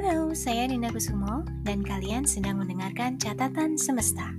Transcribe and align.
Halo, 0.00 0.32
saya 0.32 0.64
Nina 0.64 0.88
Kusumo 0.88 1.44
dan 1.60 1.84
kalian 1.84 2.24
sedang 2.24 2.56
mendengarkan 2.56 3.20
Catatan 3.20 3.76
Semesta. 3.76 4.32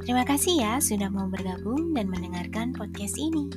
Terima 0.00 0.24
kasih 0.24 0.64
ya 0.64 0.80
sudah 0.80 1.12
mau 1.12 1.28
bergabung 1.28 1.92
dan 1.92 2.08
mendengarkan 2.08 2.72
podcast 2.72 3.20
ini. 3.20 3.52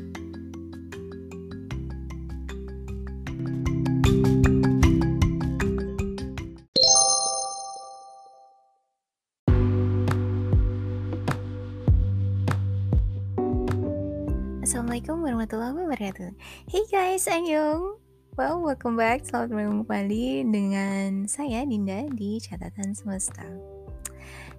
Assalamualaikum 14.68 15.24
warahmatullahi 15.24 15.80
wabarakatuh. 15.80 16.36
Hey 16.68 16.84
guys, 16.92 17.24
Anyong. 17.32 18.07
Well, 18.38 18.62
welcome 18.62 18.94
back. 18.94 19.26
Selamat 19.26 19.50
bertemu 19.50 19.82
kembali 19.82 20.28
dengan 20.54 21.10
saya 21.26 21.66
Dinda 21.66 22.06
di 22.14 22.38
Catatan 22.38 22.94
Semesta. 22.94 23.42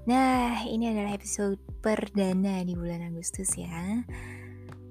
Nah, 0.03 0.67
ini 0.67 0.91
adalah 0.91 1.15
episode 1.15 1.63
perdana 1.79 2.67
di 2.67 2.75
bulan 2.75 3.07
Agustus 3.07 3.55
ya. 3.55 4.03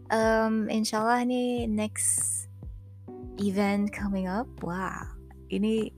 Um, 0.07 0.71
insya 0.71 1.03
Allah 1.03 1.27
nih 1.27 1.67
next 1.67 2.47
event 3.43 3.91
coming 3.91 4.31
up. 4.31 4.47
Wow, 4.63 5.19
ini 5.51 5.91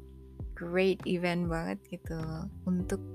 great 0.58 0.98
event 1.06 1.46
banget 1.46 1.78
gitu 1.94 2.18
untuk 2.66 3.06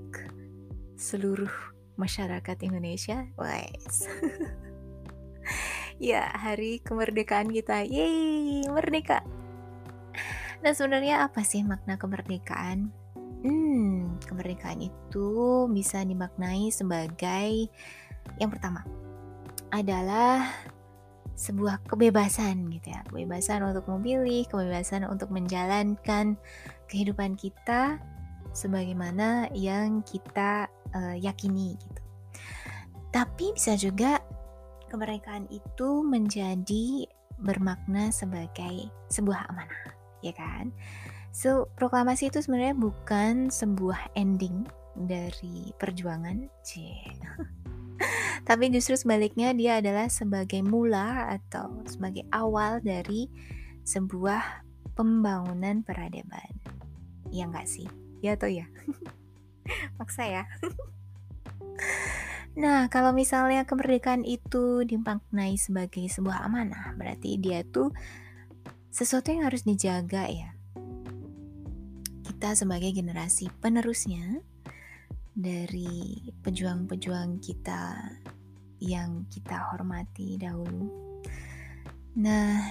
seluruh 0.95 1.51
masyarakat 1.99 2.63
Indonesia. 2.63 3.27
Wise. 3.35 4.07
ya, 5.99 6.31
hari 6.31 6.79
kemerdekaan 6.79 7.51
kita. 7.51 7.83
Yeay, 7.83 8.71
merdeka. 8.71 9.34
Nah 10.63 10.71
sebenarnya 10.73 11.25
apa 11.25 11.41
sih 11.45 11.61
makna 11.61 11.99
kemerdekaan? 11.99 12.89
Hmm, 13.45 14.17
kemerdekaan 14.25 14.81
itu 14.81 15.29
bisa 15.69 16.01
dimaknai 16.01 16.73
sebagai 16.73 17.69
yang 18.41 18.49
pertama 18.49 18.81
adalah 19.69 20.49
sebuah 21.35 21.83
kebebasan 21.85 22.71
gitu 22.71 22.95
ya, 22.95 23.03
kebebasan 23.11 23.61
untuk 23.61 23.85
memilih, 23.91 24.47
kebebasan 24.47 25.03
untuk 25.05 25.29
menjalankan 25.29 26.39
kehidupan 26.87 27.35
kita 27.35 27.99
sebagaimana 28.55 29.51
yang 29.51 29.99
kita 30.07 30.71
uh, 30.95 31.15
yakini 31.19 31.75
gitu. 31.75 32.01
Tapi 33.11 33.51
bisa 33.51 33.75
juga 33.75 34.23
kemerdekaan 34.87 35.51
itu 35.51 36.03
menjadi 36.07 37.03
bermakna 37.35 38.15
sebagai 38.15 38.87
sebuah 39.11 39.51
amanah 39.51 39.94
ya 40.25 40.33
kan? 40.33 40.73
So, 41.35 41.67
proklamasi 41.75 42.31
itu 42.31 42.39
sebenarnya 42.39 42.79
bukan 42.79 43.51
sebuah 43.51 44.15
ending 44.15 44.65
dari 44.95 45.75
perjuangan, 45.75 46.47
C. 46.63 46.95
Tapi 48.47 48.71
justru 48.71 48.95
sebaliknya 48.95 49.51
dia 49.51 49.83
adalah 49.83 50.07
sebagai 50.07 50.63
mula 50.63 51.35
atau 51.35 51.83
sebagai 51.83 52.23
awal 52.31 52.79
dari 52.79 53.27
sebuah 53.83 54.63
pembangunan 54.95 55.83
peradaban. 55.83 56.51
Ya 57.29 57.51
enggak 57.51 57.67
sih? 57.67 57.87
Ya 58.23 58.39
atau 58.39 58.47
ya? 58.47 58.65
Maksa 59.99 60.23
ya. 60.23 60.43
nah, 62.63 62.87
kalau 62.87 63.11
misalnya 63.11 63.67
kemerdekaan 63.67 64.23
itu 64.23 64.87
dimaknai 64.87 65.59
sebagai 65.59 66.07
sebuah 66.07 66.47
amanah, 66.47 66.95
berarti 66.95 67.35
dia 67.35 67.67
tuh 67.67 67.91
sesuatu 68.95 69.27
yang 69.27 69.43
harus 69.51 69.67
dijaga 69.67 70.23
ya. 70.31 70.55
Kita 72.23 72.55
sebagai 72.55 72.95
generasi 72.95 73.51
penerusnya 73.59 74.39
dari 75.35 76.23
pejuang-pejuang 76.39 77.43
kita 77.43 77.99
yang 78.79 79.27
kita 79.27 79.75
hormati 79.75 80.39
dahulu. 80.39 80.87
Nah, 82.15 82.63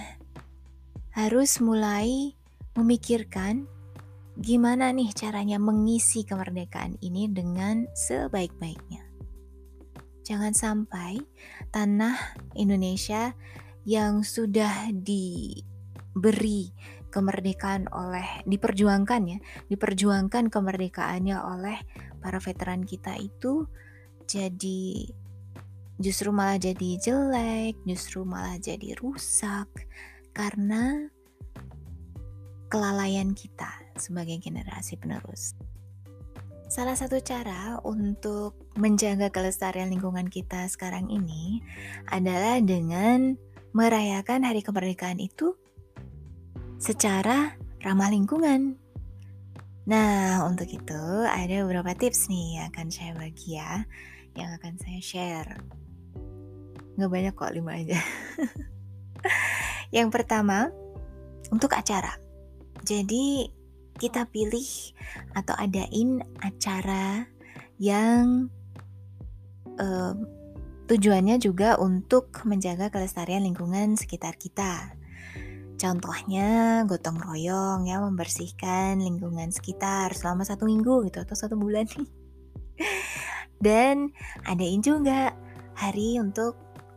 harus 1.13 1.61
mulai 1.61 2.33
memikirkan 2.73 3.69
gimana 4.41 4.89
nih 4.89 5.13
caranya 5.13 5.61
mengisi 5.61 6.25
kemerdekaan 6.25 6.97
ini 7.05 7.29
dengan 7.29 7.85
sebaik-baiknya. 7.93 9.05
Jangan 10.25 10.57
sampai 10.57 11.21
tanah 11.69 12.17
Indonesia 12.57 13.37
yang 13.85 14.25
sudah 14.25 14.89
di 14.89 15.53
diberi 16.15 16.71
kemerdekaan 17.11 17.91
oleh 17.91 18.47
diperjuangkan 18.47 19.21
ya, 19.27 19.37
diperjuangkan 19.67 20.47
kemerdekaannya 20.47 21.35
oleh 21.35 21.77
para 22.23 22.39
veteran 22.39 22.87
kita 22.87 23.19
itu 23.19 23.67
jadi 24.23 25.11
justru 25.99 26.31
malah 26.31 26.55
jadi 26.55 26.95
jelek, 27.03 27.75
justru 27.83 28.23
malah 28.23 28.55
jadi 28.55 28.95
rusak 28.95 29.67
karena 30.31 31.11
kelalaian 32.71 33.35
kita 33.35 33.75
sebagai 33.99 34.39
generasi 34.39 34.95
penerus. 34.95 35.51
Salah 36.71 36.95
satu 36.95 37.19
cara 37.19 37.77
untuk 37.83 38.55
menjaga 38.79 39.31
kelestarian 39.31 39.91
lingkungan 39.91 40.31
kita 40.31 40.65
sekarang 40.71 41.11
ini 41.11 41.59
adalah 42.07 42.59
dengan 42.63 43.35
merayakan 43.75 44.47
hari 44.47 44.63
kemerdekaan 44.63 45.19
itu 45.19 45.55
secara 46.85 47.57
ramah 47.81 48.13
lingkungan. 48.13 48.77
Nah, 49.89 50.45
untuk 50.45 50.69
itu 50.69 51.01
ada 51.25 51.65
beberapa 51.65 51.97
tips 51.97 52.29
nih 52.29 52.61
yang 52.61 52.65
akan 52.69 52.87
saya 52.93 53.11
bagi 53.17 53.57
ya, 53.57 53.89
yang 54.37 54.53
akan 54.53 54.77
saya 54.77 55.01
share. 55.01 55.51
Nggak 56.93 57.09
banyak 57.09 57.33
kok, 57.33 57.53
lima 57.57 57.73
aja. 57.73 57.97
yang 59.97 60.13
pertama, 60.13 60.69
untuk 61.49 61.73
acara. 61.73 62.21
Jadi, 62.85 63.49
kita 63.97 64.29
pilih 64.29 64.69
atau 65.33 65.57
adain 65.57 66.21
acara 66.37 67.25
yang 67.81 68.53
uh, 69.81 70.13
tujuannya 70.85 71.41
juga 71.41 71.81
untuk 71.81 72.29
menjaga 72.45 72.93
kelestarian 72.93 73.41
lingkungan 73.41 73.97
sekitar 73.97 74.37
kita. 74.37 74.94
Contohnya 75.75 76.81
gotong 76.87 77.19
royong 77.19 77.83
ya 77.83 77.99
membersihkan 77.99 79.03
lingkungan 79.03 79.51
sekitar 79.51 80.15
selama 80.15 80.47
satu 80.47 80.63
minggu 80.63 81.11
gitu 81.11 81.19
atau 81.19 81.35
satu 81.35 81.59
bulan 81.59 81.83
nih. 81.83 82.09
Dan 83.65 84.11
adain 84.47 84.79
juga 84.79 85.35
hari 85.75 86.15
untuk 86.19 86.55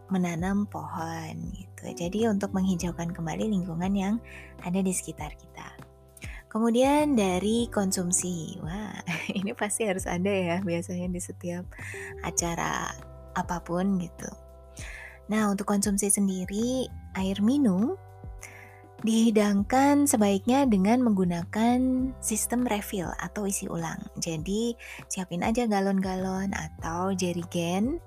menanam 0.09 0.71
pohon 0.71 1.50
gitu. 1.53 1.84
Jadi 1.94 2.31
untuk 2.31 2.55
menghijaukan 2.55 3.11
kembali 3.11 3.50
lingkungan 3.50 3.93
yang 3.93 4.15
ada 4.62 4.78
di 4.78 4.94
sekitar 4.94 5.34
kita. 5.34 5.69
Kemudian 6.49 7.12
dari 7.12 7.69
konsumsi. 7.69 8.56
Wah, 8.65 8.94
ini 9.38 9.53
pasti 9.53 9.84
harus 9.84 10.09
ada 10.09 10.31
ya 10.31 10.56
biasanya 10.65 11.12
di 11.12 11.21
setiap 11.21 11.67
acara 12.25 12.88
apa 13.37 13.59
pun 13.61 14.00
gitu. 14.00 14.31
Nah, 15.28 15.53
untuk 15.53 15.69
konsumsi 15.69 16.09
sendiri 16.09 16.88
air 17.21 17.37
minum 17.44 17.93
dihidangkan 19.07 20.11
sebaiknya 20.11 20.67
dengan 20.67 21.07
menggunakan 21.07 21.79
sistem 22.19 22.67
refill 22.67 23.07
atau 23.23 23.47
isi 23.47 23.71
ulang. 23.71 23.99
Jadi 24.19 24.75
siapin 25.07 25.47
aja 25.47 25.71
galon-galon 25.71 26.51
atau 26.51 27.15
jerigen 27.15 28.03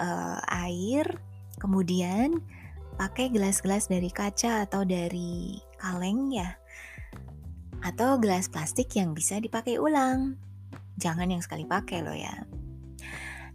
uh, 0.00 0.40
air, 0.48 1.04
kemudian 1.60 2.40
pakai 2.96 3.28
gelas-gelas 3.28 3.92
dari 3.92 4.08
kaca 4.08 4.64
atau 4.64 4.88
dari 4.88 5.60
kaleng 5.76 6.32
ya, 6.32 6.56
atau 7.84 8.16
gelas 8.16 8.48
plastik 8.48 8.88
yang 8.96 9.12
bisa 9.12 9.36
dipakai 9.36 9.76
ulang. 9.76 10.40
Jangan 10.96 11.28
yang 11.28 11.44
sekali 11.44 11.68
pakai 11.68 12.00
loh 12.00 12.16
ya. 12.16 12.61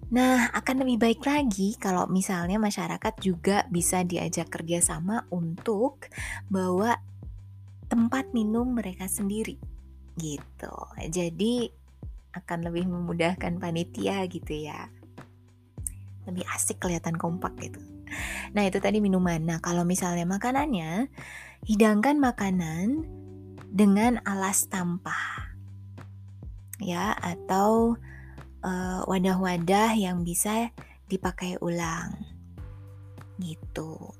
Nah, 0.08 0.48
akan 0.56 0.88
lebih 0.88 0.98
baik 1.04 1.22
lagi 1.28 1.76
kalau 1.76 2.08
misalnya 2.08 2.56
masyarakat 2.56 3.14
juga 3.20 3.68
bisa 3.68 4.08
diajak 4.08 4.48
kerjasama 4.48 5.28
untuk 5.36 6.08
bawa 6.48 6.96
tempat 7.92 8.32
minum 8.32 8.72
mereka 8.72 9.12
sendiri, 9.12 9.60
gitu. 10.16 10.76
Jadi 11.12 11.68
akan 12.40 12.72
lebih 12.72 12.88
memudahkan 12.88 13.60
panitia 13.60 14.24
gitu 14.32 14.54
ya. 14.56 14.88
Lebih 16.24 16.44
asik 16.56 16.80
kelihatan 16.80 17.20
kompak 17.20 17.60
gitu. 17.60 17.84
Nah 18.56 18.64
itu 18.64 18.80
tadi 18.80 19.04
minuman. 19.04 19.44
Nah 19.44 19.60
kalau 19.60 19.84
misalnya 19.84 20.24
makanannya, 20.24 21.12
hidangkan 21.68 22.16
makanan 22.16 23.04
dengan 23.68 24.24
alas 24.24 24.72
tampah, 24.72 25.52
ya 26.80 27.12
atau 27.12 28.00
wadah 28.68 29.08
wadah-wadah 29.08 29.96
yang 29.96 30.28
bisa 30.28 30.72
dipakai 31.08 31.56
ulang 31.64 32.14
gitu. 33.40 34.12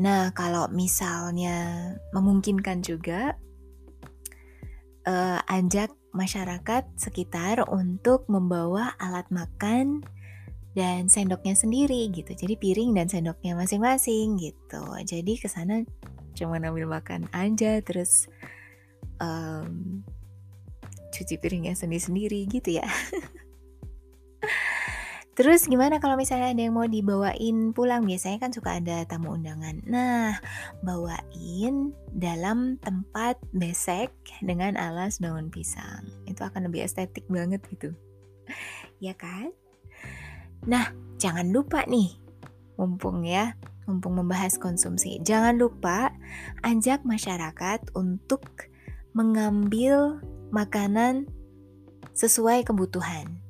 Nah, 0.00 0.32
kalau 0.32 0.72
misalnya 0.72 1.92
memungkinkan 2.16 2.80
juga 2.80 3.36
uh, 5.04 5.40
ajak 5.52 5.92
masyarakat 6.12 6.84
sekitar 6.96 7.64
untuk 7.68 8.24
membawa 8.28 8.96
alat 8.96 9.28
makan 9.28 10.04
dan 10.72 11.12
sendoknya 11.12 11.52
sendiri 11.52 12.08
gitu. 12.08 12.32
Jadi 12.32 12.56
piring 12.56 12.96
dan 12.96 13.08
sendoknya 13.08 13.52
masing-masing 13.52 14.40
gitu. 14.40 14.84
Jadi 15.04 15.32
ke 15.36 15.48
sana 15.48 15.84
cuma 16.32 16.56
ambil 16.56 16.88
makan 16.88 17.28
aja 17.36 17.84
terus 17.84 18.24
um, 19.20 20.00
cuci 21.12 21.36
piringnya 21.36 21.76
sendiri-sendiri 21.76 22.48
gitu 22.48 22.80
ya. 22.80 22.88
Terus 25.32 25.64
gimana 25.64 25.96
kalau 25.96 26.20
misalnya 26.20 26.52
ada 26.52 26.60
yang 26.60 26.76
mau 26.76 26.84
dibawain 26.84 27.72
pulang? 27.72 28.04
Biasanya 28.04 28.36
kan 28.36 28.52
suka 28.52 28.76
ada 28.76 29.08
tamu 29.08 29.32
undangan. 29.32 29.80
Nah, 29.88 30.36
bawain 30.84 31.96
dalam 32.12 32.76
tempat 32.84 33.40
besek 33.56 34.12
dengan 34.44 34.76
alas 34.76 35.24
daun 35.24 35.48
pisang. 35.48 36.04
Itu 36.28 36.44
akan 36.44 36.68
lebih 36.68 36.84
estetik 36.84 37.24
banget 37.32 37.64
gitu. 37.72 37.96
ya 39.04 39.16
kan? 39.16 39.56
Nah, 40.68 40.92
jangan 41.16 41.48
lupa 41.48 41.88
nih, 41.88 42.12
mumpung 42.76 43.24
ya, 43.24 43.56
mumpung 43.88 44.20
membahas 44.20 44.60
konsumsi. 44.60 45.16
Jangan 45.24 45.56
lupa 45.56 46.12
ajak 46.60 47.08
masyarakat 47.08 47.80
untuk 47.96 48.68
mengambil 49.16 50.20
makanan 50.52 51.24
sesuai 52.12 52.68
kebutuhan 52.68 53.41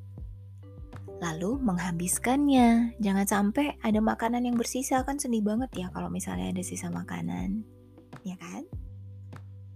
lalu 1.23 1.63
menghabiskannya. 1.63 2.99
Jangan 2.99 3.27
sampai 3.31 3.79
ada 3.79 4.03
makanan 4.03 4.43
yang 4.43 4.59
bersisa 4.59 5.07
kan 5.07 5.23
sedih 5.23 5.47
banget 5.47 5.71
ya 5.79 5.87
kalau 5.95 6.11
misalnya 6.11 6.51
ada 6.51 6.63
sisa 6.67 6.91
makanan. 6.91 7.63
Ya 8.27 8.35
kan? 8.43 8.67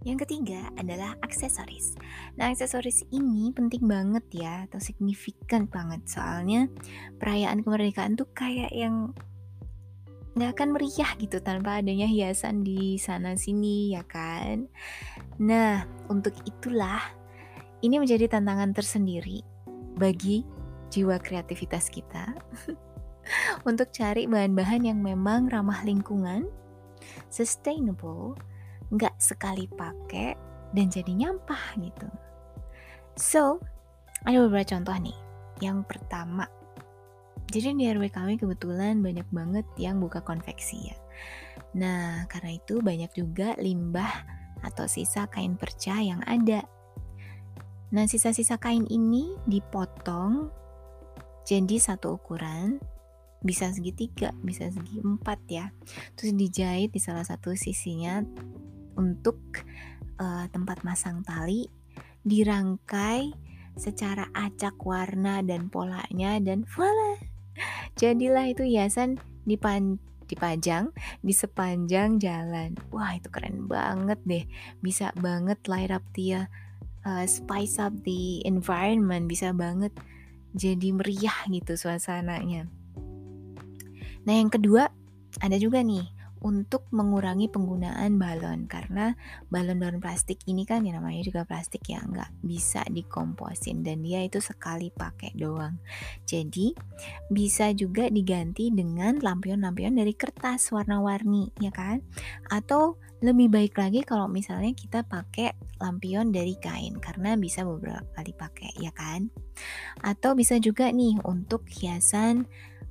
Yang 0.02 0.26
ketiga 0.26 0.70
adalah 0.78 1.18
aksesoris. 1.22 1.98
Nah, 2.38 2.50
aksesoris 2.50 3.06
ini 3.10 3.50
penting 3.54 3.86
banget 3.86 4.22
ya 4.30 4.66
atau 4.70 4.78
signifikan 4.78 5.66
banget 5.66 6.06
soalnya 6.06 6.70
perayaan 7.18 7.62
kemerdekaan 7.62 8.14
tuh 8.14 8.30
kayak 8.30 8.70
yang 8.70 9.10
nggak 10.38 10.52
akan 10.52 10.68
meriah 10.76 11.10
gitu 11.16 11.40
tanpa 11.40 11.80
adanya 11.80 12.06
hiasan 12.06 12.62
di 12.62 13.00
sana 13.02 13.34
sini 13.34 13.98
ya 13.98 14.06
kan. 14.06 14.70
Nah, 15.42 15.82
untuk 16.06 16.38
itulah 16.46 17.02
ini 17.82 17.98
menjadi 17.98 18.30
tantangan 18.30 18.78
tersendiri 18.78 19.42
bagi 19.96 20.46
jiwa 20.96 21.20
kreativitas 21.20 21.92
kita 21.92 22.32
untuk 23.68 23.92
cari 23.92 24.24
bahan-bahan 24.24 24.88
yang 24.88 25.04
memang 25.04 25.52
ramah 25.52 25.84
lingkungan, 25.84 26.48
sustainable, 27.28 28.32
nggak 28.88 29.12
sekali 29.20 29.68
pakai, 29.68 30.32
dan 30.72 30.88
jadi 30.88 31.12
nyampah 31.12 31.76
gitu. 31.76 32.08
So, 33.20 33.60
ada 34.24 34.40
beberapa 34.48 34.72
contoh 34.72 34.96
nih. 34.96 35.18
Yang 35.60 35.88
pertama, 35.88 36.44
jadi 37.48 37.72
di 37.72 37.84
RW 37.88 38.12
kami 38.12 38.36
kebetulan 38.36 39.00
banyak 39.00 39.24
banget 39.32 39.66
yang 39.76 40.00
buka 40.00 40.20
konveksi 40.20 40.92
ya. 40.92 40.96
Nah, 41.76 42.28
karena 42.28 42.56
itu 42.56 42.80
banyak 42.84 43.12
juga 43.16 43.56
limbah 43.56 44.24
atau 44.64 44.84
sisa 44.88 45.28
kain 45.28 45.56
perca 45.56 45.96
yang 46.00 46.20
ada. 46.28 46.64
Nah, 47.94 48.04
sisa-sisa 48.04 48.58
kain 48.58 48.84
ini 48.90 49.38
dipotong 49.46 50.50
jadi 51.46 51.78
satu 51.78 52.18
ukuran 52.18 52.82
bisa 53.38 53.70
segitiga, 53.70 54.34
bisa 54.42 54.66
segi 54.66 54.98
empat 54.98 55.38
ya. 55.46 55.70
Terus 56.18 56.34
dijahit 56.34 56.90
di 56.90 56.98
salah 56.98 57.22
satu 57.22 57.54
sisinya 57.54 58.18
untuk 58.98 59.38
uh, 60.18 60.50
tempat 60.50 60.82
masang 60.82 61.22
tali, 61.22 61.70
dirangkai 62.26 63.30
secara 63.78 64.26
acak 64.34 64.74
warna 64.82 65.44
dan 65.46 65.70
polanya 65.70 66.42
dan 66.42 66.66
voila. 66.66 67.22
Jadilah 67.94 68.50
itu 68.50 68.66
hiasan 68.66 69.22
dipan 69.46 70.02
dipajang 70.26 70.90
di 71.22 71.30
sepanjang 71.30 72.18
jalan. 72.18 72.74
Wah, 72.90 73.14
itu 73.14 73.30
keren 73.30 73.70
banget 73.70 74.18
deh. 74.26 74.44
Bisa 74.82 75.14
banget 75.14 75.62
light 75.70 75.94
up 75.94 76.02
dia 76.10 76.50
uh, 77.06 77.22
spice 77.22 77.78
up 77.78 77.94
the 78.02 78.42
environment, 78.42 79.30
bisa 79.30 79.54
banget 79.54 79.94
jadi 80.56 80.88
meriah 80.96 81.44
gitu 81.52 81.76
suasananya. 81.76 82.64
Nah, 84.24 84.34
yang 84.34 84.48
kedua 84.48 84.88
ada 85.44 85.56
juga 85.60 85.84
nih 85.84 86.15
untuk 86.46 86.86
mengurangi 86.94 87.50
penggunaan 87.50 88.14
balon. 88.22 88.70
Karena 88.70 89.10
balon-balon 89.50 89.98
plastik 89.98 90.46
ini 90.46 90.62
kan 90.62 90.86
yang 90.86 91.02
namanya 91.02 91.26
juga 91.26 91.42
plastik 91.42 91.82
ya 91.90 91.98
nggak 92.06 92.46
bisa 92.46 92.86
dikomposin. 92.86 93.82
Dan 93.82 94.06
dia 94.06 94.22
itu 94.22 94.38
sekali 94.38 94.94
pakai 94.94 95.34
doang. 95.34 95.82
Jadi 96.22 96.70
bisa 97.26 97.74
juga 97.74 98.06
diganti 98.06 98.70
dengan 98.70 99.18
lampion-lampion 99.18 99.98
dari 99.98 100.14
kertas 100.14 100.70
warna-warni 100.70 101.50
ya 101.58 101.74
kan? 101.74 101.98
Atau 102.46 103.02
lebih 103.24 103.48
baik 103.48 103.74
lagi 103.80 104.04
kalau 104.04 104.28
misalnya 104.28 104.76
kita 104.76 105.00
pakai 105.02 105.56
lampion 105.80 106.30
dari 106.30 106.52
kain 106.60 107.00
karena 107.00 107.32
bisa 107.34 107.64
beberapa 107.64 108.04
kali 108.14 108.32
pakai 108.36 108.70
ya 108.78 108.92
kan? 108.94 109.32
Atau 110.04 110.38
bisa 110.38 110.60
juga 110.62 110.92
nih 110.92 111.18
untuk 111.24 111.64
hiasan 111.66 112.44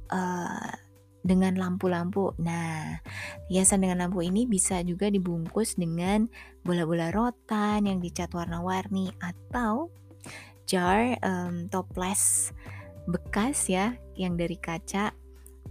uh, 0.09 0.84
dengan 1.25 1.57
lampu-lampu. 1.57 2.37
Nah, 2.37 3.01
hiasan 3.49 3.81
dengan 3.81 4.05
lampu 4.05 4.21
ini 4.21 4.45
bisa 4.45 4.85
juga 4.85 5.09
dibungkus 5.09 5.73
dengan 5.73 6.29
bola-bola 6.61 7.09
rotan 7.09 7.89
yang 7.89 7.97
dicat 7.97 8.29
warna-warni 8.37 9.09
atau 9.17 9.89
jar 10.69 11.17
um, 11.25 11.65
toples 11.73 12.53
bekas 13.09 13.65
ya 13.65 13.97
yang 14.13 14.37
dari 14.37 14.61
kaca. 14.61 15.17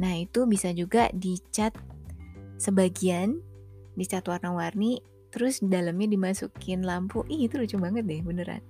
Nah, 0.03 0.13
itu 0.19 0.43
bisa 0.51 0.75
juga 0.75 1.07
dicat 1.15 1.71
sebagian 2.59 3.39
dicat 3.95 4.27
warna-warni 4.27 4.99
terus 5.31 5.63
dalamnya 5.63 6.11
dimasukin 6.11 6.83
lampu. 6.83 7.23
Ih, 7.31 7.47
itu 7.47 7.63
lucu 7.63 7.79
banget 7.79 8.07
deh, 8.07 8.23
beneran. 8.27 8.63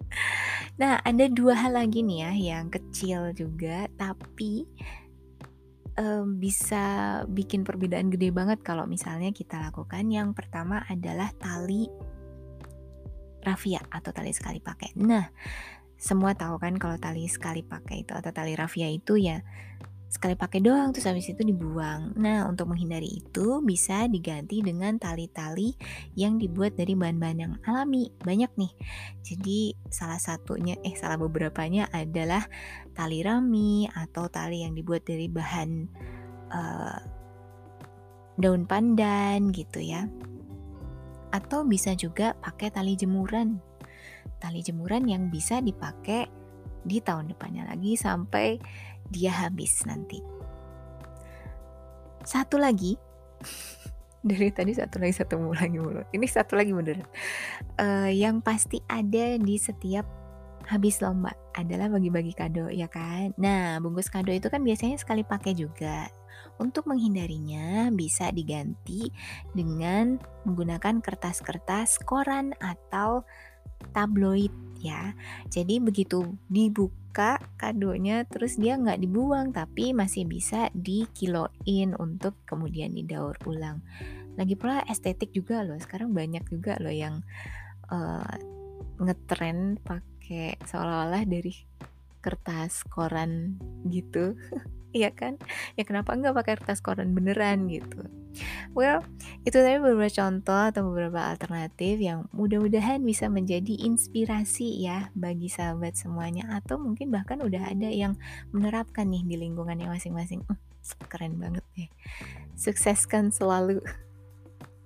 nah, 0.80 0.96
ada 1.04 1.28
dua 1.28 1.56
hal 1.56 1.76
lagi 1.76 2.00
nih 2.00 2.18
ya 2.24 2.32
yang 2.56 2.72
kecil 2.72 3.36
juga 3.36 3.84
tapi 4.00 4.64
um, 6.00 6.40
bisa 6.40 6.82
bikin 7.28 7.62
perbedaan 7.62 8.08
gede 8.08 8.32
banget 8.32 8.64
kalau 8.64 8.88
misalnya 8.88 9.30
kita 9.30 9.60
lakukan. 9.60 10.08
Yang 10.08 10.32
pertama 10.32 10.80
adalah 10.88 11.28
tali 11.36 11.86
rafia 13.44 13.80
atau 13.92 14.10
tali 14.12 14.32
sekali 14.32 14.60
pakai. 14.60 14.96
Nah, 15.00 15.28
semua 16.00 16.32
tahu 16.32 16.56
kan 16.56 16.80
kalau 16.80 16.96
tali 16.96 17.28
sekali 17.28 17.60
pakai 17.60 18.08
itu 18.08 18.16
atau 18.16 18.32
tali 18.32 18.56
rafia 18.56 18.88
itu 18.88 19.20
ya 19.20 19.44
sekali 20.10 20.34
pakai 20.34 20.58
doang 20.58 20.90
terus 20.90 21.06
habis 21.06 21.30
itu 21.30 21.46
dibuang. 21.46 22.18
Nah, 22.18 22.50
untuk 22.50 22.74
menghindari 22.74 23.22
itu 23.22 23.62
bisa 23.62 24.10
diganti 24.10 24.58
dengan 24.58 24.98
tali-tali 24.98 25.78
yang 26.18 26.34
dibuat 26.34 26.74
dari 26.74 26.98
bahan-bahan 26.98 27.38
yang 27.38 27.54
alami. 27.62 28.10
Banyak 28.18 28.50
nih. 28.58 28.72
Jadi 29.22 29.78
salah 29.86 30.18
satunya 30.18 30.74
eh 30.82 30.98
salah 30.98 31.14
beberapanya 31.14 31.86
adalah 31.94 32.42
tali 32.90 33.22
rami 33.22 33.86
atau 33.86 34.26
tali 34.26 34.66
yang 34.66 34.74
dibuat 34.74 35.06
dari 35.06 35.30
bahan 35.30 35.70
uh, 36.50 36.98
daun 38.34 38.66
pandan 38.66 39.54
gitu 39.54 39.78
ya. 39.78 40.10
Atau 41.30 41.62
bisa 41.62 41.94
juga 41.94 42.34
pakai 42.34 42.74
tali 42.74 42.98
jemuran. 42.98 43.62
Tali 44.42 44.58
jemuran 44.58 45.06
yang 45.06 45.30
bisa 45.30 45.62
dipakai 45.62 46.26
di 46.80 46.98
tahun 46.98 47.36
depannya 47.36 47.68
lagi 47.68 47.92
sampai 47.92 48.56
dia 49.10 49.34
habis 49.34 49.82
nanti. 49.84 50.22
Satu 52.22 52.56
lagi, 52.56 52.94
dari 54.28 54.52
tadi 54.52 54.76
satu 54.76 55.00
lagi 55.00 55.14
satu 55.16 55.34
lagi 55.50 55.78
mulu. 55.80 56.02
Ini 56.12 56.26
satu 56.28 56.54
lagi 56.56 56.70
bener. 56.72 57.04
Uh, 57.80 58.10
yang 58.12 58.38
pasti 58.44 58.80
ada 58.86 59.36
di 59.36 59.56
setiap 59.56 60.06
habis 60.68 61.02
lomba 61.02 61.34
adalah 61.56 61.90
bagi-bagi 61.90 62.36
kado 62.36 62.68
ya 62.70 62.86
kan. 62.86 63.32
Nah 63.40 63.80
bungkus 63.80 64.12
kado 64.12 64.30
itu 64.30 64.46
kan 64.52 64.62
biasanya 64.62 65.00
sekali 65.00 65.24
pakai 65.24 65.56
juga. 65.56 66.06
Untuk 66.60 66.84
menghindarinya 66.84 67.88
bisa 67.88 68.28
diganti 68.28 69.08
dengan 69.56 70.20
menggunakan 70.44 71.00
kertas-kertas 71.00 72.04
koran 72.04 72.52
atau 72.60 73.24
tabloid 73.92 74.52
ya. 74.80 75.12
Jadi 75.52 75.78
begitu 75.78 76.36
dibuka 76.48 77.38
kadonya 77.60 78.24
terus 78.24 78.56
dia 78.56 78.80
nggak 78.80 79.00
dibuang 79.02 79.52
tapi 79.52 79.92
masih 79.92 80.24
bisa 80.24 80.72
dikiloin 80.72 81.94
untuk 81.98 82.38
kemudian 82.48 82.96
didaur 82.96 83.36
ulang. 83.44 83.84
Lagi 84.38 84.56
pula 84.56 84.80
estetik 84.88 85.34
juga 85.36 85.60
loh. 85.60 85.76
Sekarang 85.76 86.16
banyak 86.16 86.46
juga 86.48 86.80
loh 86.80 86.92
yang 86.92 87.20
uh, 87.92 88.34
ngetren 89.00 89.76
pakai 89.80 90.56
seolah-olah 90.64 91.24
dari 91.28 91.52
kertas 92.20 92.84
koran 92.88 93.56
gitu. 93.88 94.36
Iya 94.90 95.14
kan? 95.14 95.38
Ya 95.78 95.86
kenapa 95.86 96.14
enggak 96.18 96.34
pakai 96.34 96.54
kertas 96.58 96.82
koran 96.82 97.14
beneran 97.14 97.70
gitu. 97.70 98.10
Well, 98.74 99.02
itu 99.42 99.58
tadi 99.58 99.82
beberapa 99.82 100.06
contoh 100.06 100.70
atau 100.70 100.86
beberapa 100.86 101.34
alternatif 101.34 101.98
yang 101.98 102.30
mudah-mudahan 102.30 103.02
bisa 103.02 103.26
menjadi 103.26 103.74
inspirasi 103.86 104.86
ya 104.86 105.10
bagi 105.18 105.50
sahabat 105.50 105.98
semuanya 105.98 106.46
atau 106.54 106.78
mungkin 106.78 107.10
bahkan 107.10 107.42
udah 107.42 107.70
ada 107.70 107.90
yang 107.90 108.14
menerapkan 108.54 109.10
nih 109.10 109.26
di 109.26 109.36
lingkungannya 109.38 109.90
masing-masing. 109.90 110.46
Uh, 110.46 110.58
keren 111.10 111.38
banget 111.42 111.66
nih. 111.74 111.90
Sukseskan 112.54 113.34
selalu. 113.34 113.82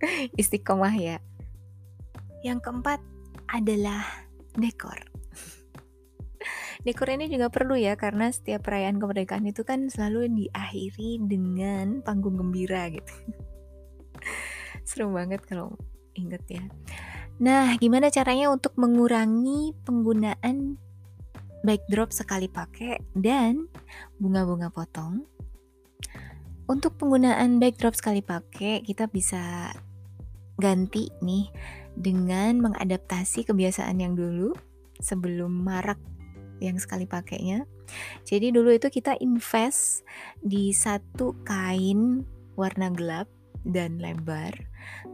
Istiqomah 0.41 0.95
ya. 0.97 1.17
Yang 2.45 2.65
keempat 2.65 3.01
adalah 3.53 4.05
dekor. 4.57 5.14
Dekor 6.85 7.17
ini 7.17 7.33
juga 7.33 7.49
perlu 7.49 7.81
ya 7.81 7.97
karena 7.97 8.29
setiap 8.29 8.69
perayaan 8.69 9.01
kemerdekaan 9.01 9.49
itu 9.49 9.65
kan 9.65 9.89
selalu 9.89 10.29
diakhiri 10.45 11.17
dengan 11.25 12.05
panggung 12.05 12.37
gembira 12.37 12.93
gitu. 12.93 13.09
Seru 14.89 15.09
banget 15.17 15.41
kalau 15.49 15.81
inget 16.13 16.45
ya. 16.45 16.65
Nah, 17.41 17.75
gimana 17.81 18.13
caranya 18.13 18.53
untuk 18.53 18.77
mengurangi 18.77 19.73
penggunaan 19.83 20.77
backdrop 21.65 22.13
sekali 22.13 22.53
pakai 22.53 23.01
dan 23.17 23.67
bunga-bunga 24.21 24.69
potong? 24.69 25.25
Untuk 26.69 27.01
penggunaan 27.01 27.61
backdrop 27.61 27.97
sekali 27.97 28.21
pakai, 28.21 28.85
kita 28.85 29.09
bisa 29.09 29.73
ganti 30.61 31.09
nih 31.25 31.49
dengan 31.97 32.61
mengadaptasi 32.61 33.49
kebiasaan 33.49 33.99
yang 33.99 34.15
dulu 34.15 34.55
sebelum 35.03 35.51
marak 35.51 35.99
yang 36.65 36.81
sekali 36.81 37.05
pakainya. 37.05 37.69
Jadi 38.25 38.51
dulu 38.51 38.73
itu 38.73 38.89
kita 38.89 39.21
invest 39.21 40.03
di 40.41 40.73
satu 40.73 41.37
kain 41.45 42.25
warna 42.57 42.89
gelap 42.91 43.29
dan 43.65 43.97
lebar. 43.97 44.53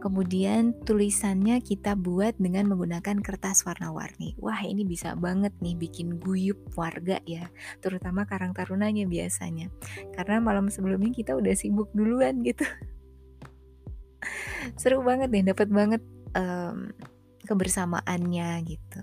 Kemudian 0.03 0.75
tulisannya 0.83 1.63
kita 1.63 1.95
buat 1.95 2.35
dengan 2.35 2.67
menggunakan 2.67 3.23
kertas 3.23 3.63
warna-warni. 3.63 4.35
Wah, 4.43 4.59
ini 4.59 4.83
bisa 4.83 5.15
banget 5.15 5.55
nih 5.63 5.79
bikin 5.79 6.19
guyup 6.19 6.59
warga 6.75 7.23
ya, 7.23 7.47
terutama 7.79 8.27
Karang 8.27 8.51
Tarunanya 8.51 9.07
biasanya. 9.07 9.71
Karena 10.11 10.43
malam 10.43 10.67
sebelumnya 10.67 11.15
kita 11.15 11.31
udah 11.39 11.55
sibuk 11.55 11.87
duluan 11.95 12.43
gitu. 12.43 12.67
Seru 14.75 15.01
banget 15.01 15.31
nih, 15.31 15.55
dapat 15.55 15.71
banget 15.71 16.03
um, 16.35 16.91
kebersamaannya 17.47 18.49
gitu. 18.67 19.01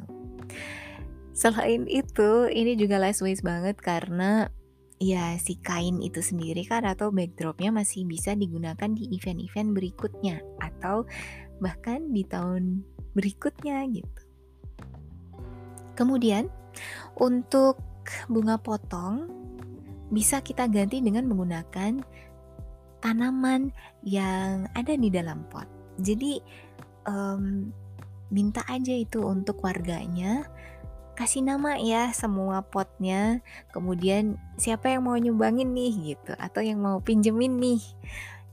Selain 1.39 1.87
itu, 1.87 2.51
ini 2.51 2.75
juga 2.75 2.99
last 2.99 3.23
waste 3.23 3.47
banget 3.47 3.79
karena 3.79 4.51
ya 4.99 5.39
si 5.39 5.55
kain 5.63 6.03
itu 6.03 6.19
sendiri 6.19 6.67
kan 6.67 6.83
atau 6.83 7.15
backdropnya 7.15 7.71
masih 7.71 8.03
bisa 8.03 8.35
digunakan 8.35 8.91
di 8.91 9.07
event-event 9.15 9.71
berikutnya 9.71 10.43
atau 10.59 11.07
bahkan 11.63 12.11
di 12.11 12.27
tahun 12.27 12.83
berikutnya 13.15 13.87
gitu. 13.87 14.23
Kemudian 15.95 16.51
untuk 17.15 17.79
bunga 18.27 18.59
potong 18.59 19.31
bisa 20.11 20.43
kita 20.43 20.67
ganti 20.67 20.99
dengan 20.99 21.31
menggunakan 21.31 22.03
tanaman 22.99 23.71
yang 24.03 24.67
ada 24.75 24.99
di 24.99 25.07
dalam 25.07 25.47
pot. 25.47 25.71
Jadi 26.03 26.43
um, 27.07 27.71
minta 28.35 28.67
aja 28.67 28.91
itu 28.91 29.23
untuk 29.23 29.63
warganya 29.63 30.43
kasih 31.19 31.43
nama 31.43 31.75
ya 31.83 32.15
semua 32.15 32.63
potnya. 32.63 33.43
Kemudian 33.75 34.39
siapa 34.55 34.95
yang 34.95 35.11
mau 35.11 35.19
nyumbangin 35.19 35.75
nih 35.75 36.15
gitu 36.15 36.39
atau 36.39 36.63
yang 36.63 36.79
mau 36.79 37.03
pinjemin 37.03 37.59
nih. 37.59 37.83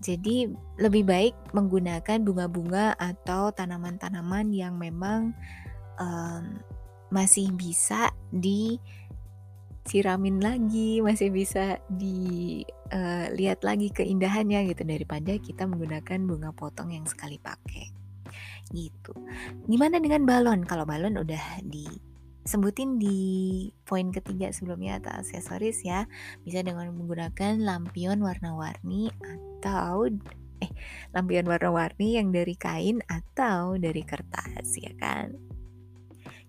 Jadi 0.01 0.49
lebih 0.81 1.05
baik 1.05 1.37
menggunakan 1.53 2.25
bunga-bunga 2.25 2.97
atau 2.97 3.53
tanaman-tanaman 3.53 4.49
yang 4.49 4.81
memang 4.81 5.37
um, 6.01 6.57
masih 7.13 7.53
bisa 7.53 8.09
disiramin 8.33 8.81
lagi, 10.41 11.05
masih 11.05 11.29
bisa 11.29 11.77
dilihat 11.87 13.59
uh, 13.61 13.65
lagi 13.65 13.93
keindahannya 13.93 14.73
gitu 14.73 14.83
daripada 14.83 15.37
kita 15.37 15.69
menggunakan 15.69 16.19
bunga 16.25 16.49
potong 16.49 16.97
yang 16.97 17.05
sekali 17.05 17.37
pakai. 17.37 17.93
Gitu. 18.73 19.13
Gimana 19.69 20.01
dengan 20.01 20.25
balon? 20.25 20.65
Kalau 20.65 20.89
balon 20.89 21.21
udah 21.21 21.61
di 21.61 22.14
sebutin 22.45 23.01
di 23.01 23.67
poin 23.83 24.13
ketiga 24.13 24.53
sebelumnya 24.53 25.01
atau 25.01 25.19
aksesoris 25.19 25.81
ya. 25.81 26.05
Bisa 26.45 26.61
dengan 26.61 26.93
menggunakan 26.93 27.57
lampion 27.57 28.21
warna-warni 28.21 29.09
atau 29.19 30.07
eh 30.63 30.71
lampion 31.11 31.49
warna-warni 31.49 32.21
yang 32.21 32.29
dari 32.29 32.55
kain 32.55 33.01
atau 33.09 33.75
dari 33.75 34.05
kertas 34.05 34.77
ya 34.77 34.93
kan? 35.01 35.33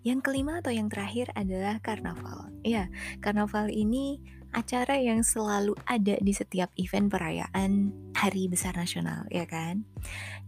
Yang 0.06 0.20
kelima 0.22 0.62
atau 0.62 0.70
yang 0.70 0.86
terakhir 0.86 1.32
adalah 1.34 1.82
karnaval. 1.82 2.52
Ya 2.62 2.92
karnaval 3.24 3.72
ini 3.72 4.20
acara 4.56 4.96
yang 4.96 5.20
selalu 5.20 5.76
ada 5.84 6.16
di 6.16 6.32
setiap 6.32 6.72
event 6.80 7.12
perayaan 7.12 7.92
Hari 8.16 8.48
Besar 8.48 8.72
Nasional, 8.72 9.28
ya 9.28 9.44
kan? 9.44 9.84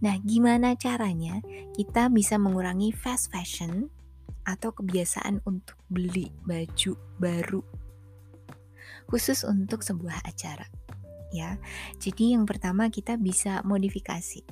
Nah, 0.01 0.17
gimana 0.25 0.73
caranya 0.81 1.45
kita 1.77 2.09
bisa 2.09 2.41
mengurangi 2.41 2.95
fast 2.97 3.29
fashion 3.29 3.93
atau 4.49 4.73
kebiasaan 4.73 5.45
untuk 5.45 5.77
beli 5.93 6.33
baju 6.49 6.97
baru 7.21 7.61
khusus 9.09 9.45
untuk 9.45 9.85
sebuah 9.85 10.25
acara 10.25 10.65
ya. 11.33 11.61
Jadi 12.01 12.37
yang 12.37 12.49
pertama 12.49 12.89
kita 12.89 13.17
bisa 13.21 13.61
modifikasi. 13.65 14.45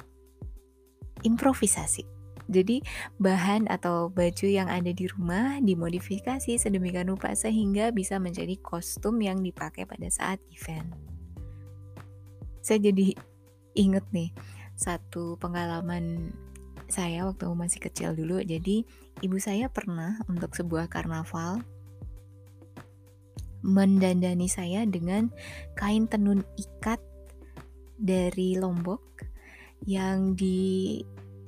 Improvisasi. 1.25 2.05
Jadi 2.47 2.79
bahan 3.19 3.67
atau 3.67 4.07
baju 4.07 4.47
yang 4.47 4.71
ada 4.71 4.95
di 4.95 5.11
rumah 5.11 5.59
dimodifikasi 5.59 6.55
sedemikian 6.55 7.11
rupa 7.11 7.35
sehingga 7.35 7.91
bisa 7.91 8.23
menjadi 8.23 8.55
kostum 8.63 9.19
yang 9.19 9.43
dipakai 9.43 9.83
pada 9.83 10.07
saat 10.07 10.39
event. 10.55 10.87
Saya 12.63 12.79
jadi 12.79 13.19
inget 13.75 14.07
nih 14.15 14.31
satu 14.79 15.35
pengalaman 15.43 16.31
saya 16.87 17.27
waktu 17.27 17.51
masih 17.51 17.83
kecil 17.83 18.15
dulu. 18.15 18.39
Jadi 18.47 18.87
ibu 19.25 19.39
saya 19.41 19.73
pernah 19.73 20.21
untuk 20.29 20.53
sebuah 20.53 20.93
karnaval 20.93 21.65
mendandani 23.65 24.47
saya 24.47 24.85
dengan 24.87 25.33
kain 25.75 26.07
tenun 26.07 26.45
ikat 26.55 27.01
dari 27.97 28.55
Lombok 28.61 29.03
yang 29.89 30.37
di 30.37 31.01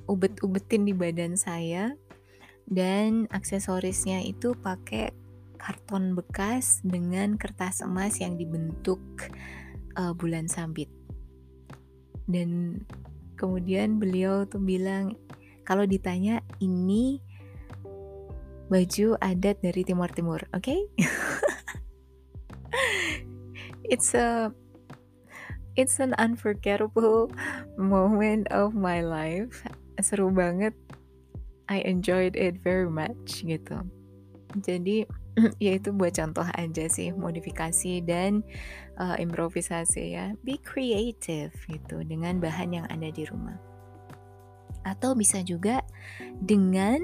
ubet-ubetin 0.09 0.89
di 0.89 0.93
badan 0.97 1.37
saya 1.37 1.93
dan 2.65 3.29
aksesorisnya 3.29 4.25
itu 4.25 4.57
pakai 4.57 5.13
karton 5.59 6.17
bekas 6.17 6.81
dengan 6.81 7.35
kertas 7.35 7.85
emas 7.85 8.17
yang 8.17 8.39
dibentuk 8.39 9.01
uh, 9.99 10.15
bulan 10.15 10.47
sabit. 10.49 10.89
Dan 12.29 12.81
kemudian 13.35 13.97
beliau 13.97 14.45
tuh 14.45 14.61
bilang 14.61 15.17
kalau 15.65 15.85
ditanya 15.85 16.41
ini 16.61 17.21
baju 18.69 19.17
adat 19.19 19.59
dari 19.65 19.81
Timur 19.81 20.09
Timur, 20.13 20.41
oke? 20.53 20.61
Okay? 20.61 20.79
it's 23.93 24.13
a 24.13 24.53
it's 25.73 25.97
an 25.97 26.13
unforgettable 26.21 27.33
moment 27.75 28.47
of 28.53 28.77
my 28.77 29.01
life. 29.01 29.65
Seru 29.99 30.31
banget. 30.31 30.77
I 31.69 31.85
enjoyed 31.85 32.33
it 32.33 32.57
very 32.61 32.89
much 32.89 33.45
gitu. 33.45 33.85
Jadi 34.57 35.05
ya 35.65 35.77
itu 35.77 35.93
buat 35.93 36.17
contoh 36.17 36.45
aja 36.57 36.85
sih 36.89 37.13
modifikasi 37.13 38.01
dan 38.05 38.41
uh, 38.97 39.17
improvisasi 39.17 40.17
ya. 40.17 40.33
Be 40.41 40.57
creative 40.61 41.53
gitu 41.69 42.01
dengan 42.05 42.41
bahan 42.41 42.73
yang 42.73 42.85
ada 42.89 43.09
di 43.13 43.25
rumah 43.27 43.57
atau 44.87 45.15
bisa 45.15 45.43
juga 45.43 45.83
dengan 46.39 47.03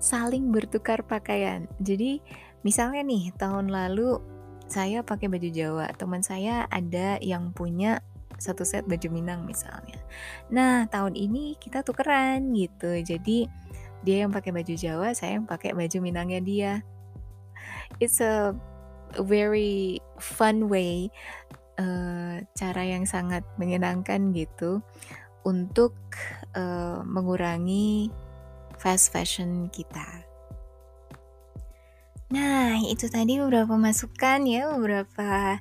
saling 0.00 0.48
bertukar 0.50 1.04
pakaian. 1.04 1.68
Jadi 1.78 2.18
misalnya 2.64 3.04
nih 3.04 3.30
tahun 3.36 3.68
lalu 3.68 4.18
saya 4.66 5.04
pakai 5.04 5.28
baju 5.28 5.48
Jawa, 5.52 5.86
teman 5.94 6.24
saya 6.24 6.64
ada 6.72 7.20
yang 7.20 7.52
punya 7.52 8.00
satu 8.40 8.64
set 8.64 8.88
baju 8.88 9.12
Minang 9.12 9.44
misalnya. 9.44 10.00
Nah 10.48 10.88
tahun 10.88 11.14
ini 11.14 11.60
kita 11.60 11.84
tukeran 11.84 12.56
gitu. 12.56 12.96
Jadi 13.04 13.44
dia 14.00 14.24
yang 14.24 14.32
pakai 14.32 14.50
baju 14.56 14.72
Jawa, 14.72 15.12
saya 15.12 15.36
yang 15.36 15.44
pakai 15.44 15.76
baju 15.76 15.98
Minangnya 16.00 16.40
dia. 16.40 16.72
It's 18.00 18.24
a 18.24 18.56
very 19.20 20.00
fun 20.16 20.72
way, 20.72 21.12
uh, 21.76 22.40
cara 22.56 22.82
yang 22.86 23.04
sangat 23.04 23.44
menyenangkan 23.60 24.32
gitu 24.32 24.80
untuk 25.44 25.92
uh, 26.56 27.04
mengurangi 27.04 28.08
fast 28.80 29.12
fashion 29.12 29.68
kita. 29.68 30.24
Nah, 32.32 32.80
itu 32.88 33.10
tadi 33.12 33.36
beberapa 33.36 33.76
masukan 33.76 34.46
ya, 34.48 34.72
beberapa 34.72 35.60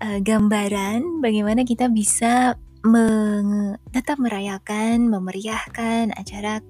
uh, 0.00 0.18
gambaran 0.24 1.20
bagaimana 1.20 1.68
kita 1.68 1.92
bisa 1.92 2.56
meng 2.86 3.76
tetap 3.92 4.16
merayakan, 4.16 5.10
memeriahkan 5.10 6.14
acara 6.14 6.62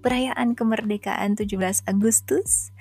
perayaan 0.00 0.56
kemerdekaan 0.56 1.36
17 1.36 1.84
Agustus 1.86 2.72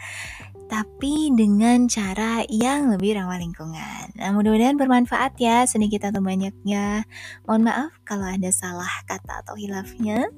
tapi 0.70 1.34
dengan 1.34 1.90
cara 1.90 2.46
yang 2.46 2.94
lebih 2.94 3.18
ramah 3.18 3.42
lingkungan. 3.42 4.14
Nah, 4.14 4.30
mudah-mudahan 4.38 4.78
bermanfaat 4.78 5.34
ya 5.42 5.66
sedikit 5.66 6.14
atau 6.14 6.22
banyaknya. 6.22 7.10
Mohon 7.50 7.74
maaf 7.74 7.92
kalau 8.06 8.30
ada 8.30 8.54
salah 8.54 8.90
kata 9.10 9.42
atau 9.42 9.58
hilafnya. 9.58 10.30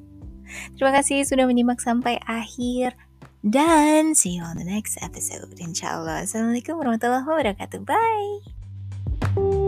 Terima 0.76 0.92
kasih 0.96 1.24
sudah 1.26 1.46
menyimak 1.48 1.80
sampai 1.80 2.20
akhir. 2.26 2.96
Dan 3.42 4.14
see 4.14 4.38
you 4.38 4.46
on 4.46 4.58
the 4.58 4.68
next 4.68 5.02
episode. 5.02 5.50
Insyaallah. 5.58 6.30
Assalamualaikum 6.30 6.78
warahmatullahi 6.78 7.26
wabarakatuh. 7.26 7.82
Bye. 7.82 9.60